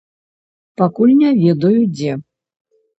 Пакуль 0.83 1.15
не 1.21 1.29
ведаю, 1.45 1.77
дзе. 1.95 2.21